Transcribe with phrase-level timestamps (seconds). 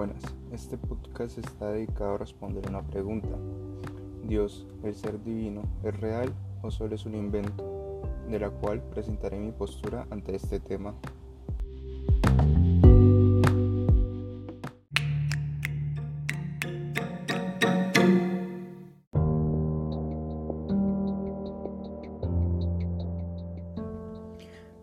[0.00, 3.36] buenas, este podcast está dedicado a responder una pregunta.
[4.24, 6.32] ¿Dios, el ser divino, es real
[6.62, 8.00] o solo es un invento?
[8.26, 10.94] De la cual presentaré mi postura ante este tema.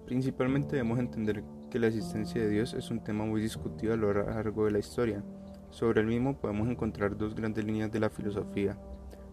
[0.06, 4.14] Principalmente debemos entender que la existencia de Dios es un tema muy discutido a lo
[4.14, 5.24] largo de la historia.
[5.70, 8.78] Sobre el mismo podemos encontrar dos grandes líneas de la filosofía.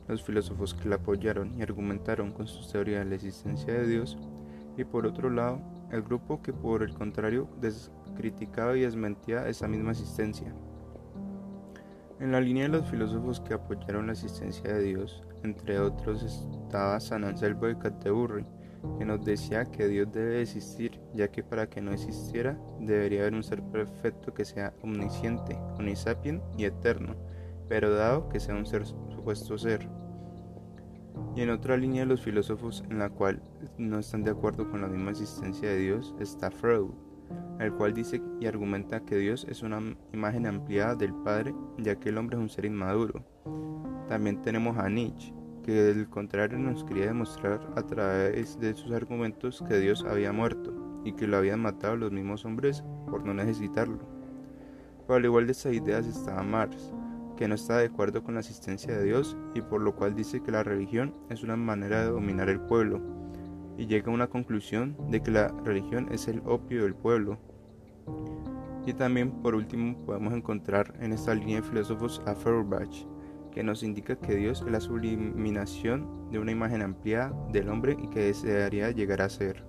[0.09, 4.19] Los filósofos que la apoyaron y argumentaron con sus teorías la existencia de Dios
[4.77, 7.49] y por otro lado el grupo que por el contrario
[8.17, 10.53] criticaba y desmentía esa misma existencia.
[12.21, 17.01] En la línea de los filósofos que apoyaron la existencia de Dios, entre otros estaba
[17.01, 18.45] San Anselmo de Canterbury,
[18.99, 23.35] que nos decía que Dios debe existir, ya que para que no existiera debería haber
[23.35, 27.17] un ser perfecto que sea omnisciente, omnisapien y eterno,
[27.69, 29.89] pero dado que sea un ser supuesto ser.
[31.37, 33.43] Y en otra línea de los filósofos en la cual
[33.79, 36.91] no están de acuerdo con la misma existencia de Dios está Freud,
[37.61, 39.81] el cual dice y argumenta que Dios es una
[40.13, 43.25] imagen ampliada del Padre, ya que el hombre es un ser inmaduro.
[44.09, 45.33] También tenemos a Nietzsche,
[45.65, 50.73] que del contrario nos quería demostrar a través de sus argumentos que Dios había muerto
[51.05, 53.99] y que lo habían matado los mismos hombres por no necesitarlo.
[55.07, 56.93] Pero al igual de estas ideas estaba Marx,
[57.37, 60.43] que no está de acuerdo con la existencia de Dios y por lo cual dice
[60.43, 63.01] que la religión es una manera de dominar el pueblo
[63.77, 67.39] y llega a una conclusión de que la religión es el opio del pueblo.
[68.87, 73.07] Y también por último podemos encontrar en esta línea de filósofos a Feuerbach,
[73.55, 78.09] que nos indica que Dios es la subliminación de una imagen ampliada del hombre y
[78.09, 79.65] que desearía llegar a ser.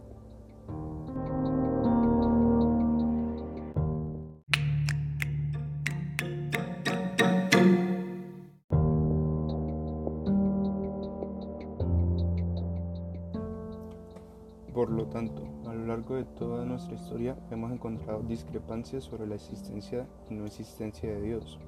[14.74, 19.36] Por lo tanto, a lo largo de toda nuestra historia hemos encontrado discrepancias sobre la
[19.36, 21.60] existencia y no existencia de Dios.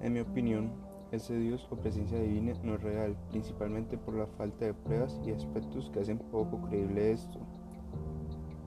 [0.00, 0.72] En mi opinión,
[1.12, 5.30] ese Dios o presencia divina no es real, principalmente por la falta de pruebas y
[5.30, 7.38] aspectos que hacen poco creíble esto.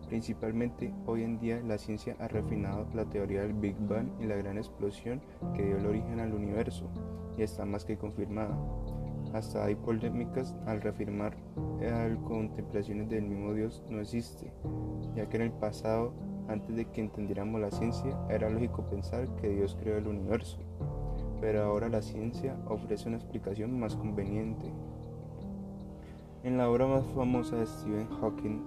[0.07, 4.35] Principalmente hoy en día la ciencia ha refinado la teoría del Big Bang y la
[4.35, 5.21] gran explosión
[5.55, 6.87] que dio el origen al universo
[7.35, 8.55] y está más que confirmada.
[9.33, 11.35] Hasta hay polémicas al reafirmar
[11.79, 14.53] que contemplaciones del mismo Dios no existe,
[15.15, 16.13] ya que en el pasado,
[16.47, 20.59] antes de que entendiéramos la ciencia, era lógico pensar que Dios creó el universo
[21.41, 24.65] pero ahora la ciencia ofrece una explicación más conveniente.
[26.43, 28.59] En la obra más famosa de Stephen Hawking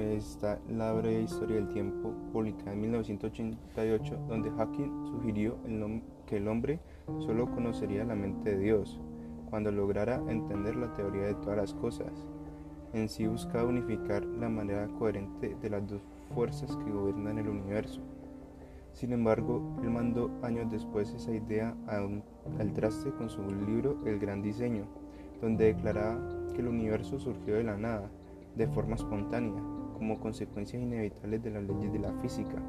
[0.00, 5.56] está La breve historia del tiempo, publicada en 1988, donde Hawking sugirió
[6.26, 6.80] que el hombre
[7.20, 9.00] solo conocería la mente de Dios
[9.50, 12.26] cuando lograra entender la teoría de todas las cosas.
[12.92, 16.02] En sí buscaba unificar la manera coherente de las dos
[16.34, 18.00] fuerzas que gobiernan el universo.
[18.94, 24.40] Sin embargo, él mandó años después esa idea al traste con su libro El Gran
[24.40, 24.84] Diseño,
[25.40, 26.16] donde declaraba
[26.54, 28.08] que el universo surgió de la nada,
[28.54, 29.60] de forma espontánea,
[29.94, 32.62] como consecuencias inevitables de las leyes de la física,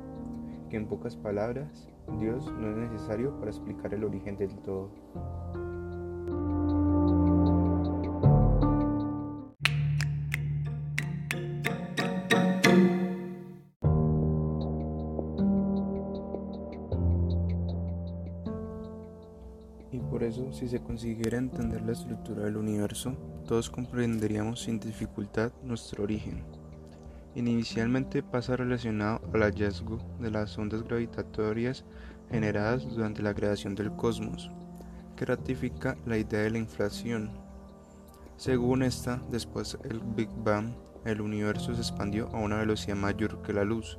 [0.70, 1.88] que en pocas palabras,
[2.20, 4.90] Dios no es necesario para explicar el origen del todo.
[19.96, 23.16] Y por eso, si se consiguiera entender la estructura del universo,
[23.48, 26.44] todos comprenderíamos sin dificultad nuestro origen.
[27.34, 31.86] Inicialmente pasa relacionado al hallazgo de las ondas gravitatorias
[32.30, 34.52] generadas durante la creación del cosmos,
[35.16, 37.32] que ratifica la idea de la inflación.
[38.36, 40.74] Según esta, después del Big Bang,
[41.06, 43.98] el universo se expandió a una velocidad mayor que la luz,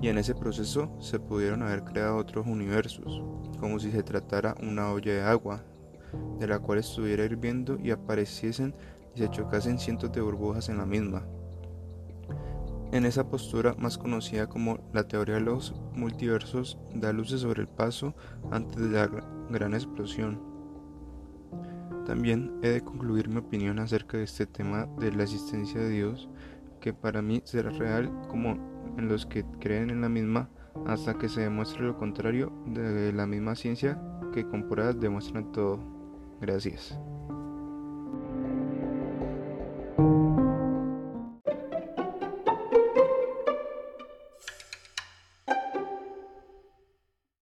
[0.00, 3.22] y en ese proceso se pudieron haber creado otros universos,
[3.60, 5.62] como si se tratara una olla de agua,
[6.38, 8.74] de la cual estuviera hirviendo y apareciesen
[9.14, 11.24] y se chocasen cientos de burbujas en la misma.
[12.92, 17.68] En esa postura más conocida como la teoría de los multiversos da luces sobre el
[17.68, 18.14] paso
[18.50, 19.08] antes de la
[19.48, 20.42] gran explosión.
[22.04, 26.28] También he de concluir mi opinión acerca de este tema de la existencia de Dios,
[26.82, 28.58] que para mí será real como
[28.98, 30.50] en los que creen en la misma
[30.86, 33.98] hasta que se demuestre lo contrario de la misma ciencia
[34.34, 35.78] que con pruebas demuestran todo.
[36.40, 36.98] Gracias.